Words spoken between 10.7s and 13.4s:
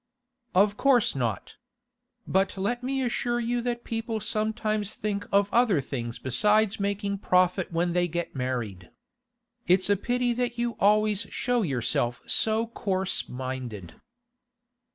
always show yourself so coarse